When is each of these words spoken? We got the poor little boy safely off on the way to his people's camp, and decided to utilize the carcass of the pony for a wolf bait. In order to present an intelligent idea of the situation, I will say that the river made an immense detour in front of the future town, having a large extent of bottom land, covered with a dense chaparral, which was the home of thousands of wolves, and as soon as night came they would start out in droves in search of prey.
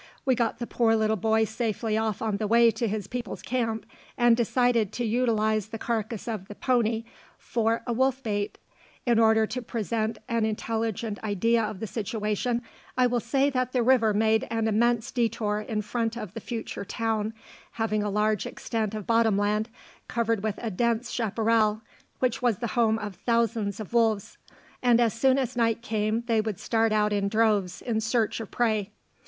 We 0.25 0.33
got 0.33 0.57
the 0.57 0.65
poor 0.65 0.95
little 0.95 1.15
boy 1.15 1.43
safely 1.43 1.95
off 1.95 2.23
on 2.23 2.37
the 2.37 2.47
way 2.47 2.71
to 2.71 2.87
his 2.87 3.05
people's 3.05 3.43
camp, 3.43 3.85
and 4.17 4.35
decided 4.35 4.91
to 4.93 5.05
utilize 5.05 5.67
the 5.67 5.77
carcass 5.77 6.27
of 6.27 6.47
the 6.47 6.55
pony 6.55 7.03
for 7.37 7.83
a 7.85 7.93
wolf 7.93 8.23
bait. 8.23 8.57
In 9.05 9.19
order 9.19 9.45
to 9.45 9.61
present 9.61 10.17
an 10.27 10.43
intelligent 10.43 11.23
idea 11.23 11.61
of 11.63 11.79
the 11.79 11.85
situation, 11.85 12.63
I 12.97 13.05
will 13.05 13.19
say 13.19 13.51
that 13.51 13.73
the 13.73 13.83
river 13.83 14.11
made 14.11 14.47
an 14.49 14.67
immense 14.67 15.11
detour 15.11 15.59
in 15.59 15.83
front 15.83 16.17
of 16.17 16.33
the 16.33 16.41
future 16.41 16.83
town, 16.83 17.35
having 17.73 18.01
a 18.01 18.09
large 18.09 18.47
extent 18.47 18.95
of 18.95 19.05
bottom 19.05 19.37
land, 19.37 19.69
covered 20.07 20.41
with 20.41 20.55
a 20.63 20.71
dense 20.71 21.11
chaparral, 21.11 21.83
which 22.17 22.41
was 22.41 22.57
the 22.57 22.65
home 22.73 22.97
of 22.97 23.13
thousands 23.17 23.79
of 23.79 23.93
wolves, 23.93 24.39
and 24.81 24.99
as 24.99 25.13
soon 25.13 25.37
as 25.37 25.55
night 25.55 25.83
came 25.83 26.23
they 26.25 26.41
would 26.41 26.59
start 26.59 26.91
out 26.91 27.13
in 27.13 27.29
droves 27.29 27.83
in 27.83 28.01
search 28.01 28.39
of 28.39 28.49
prey. 28.49 28.89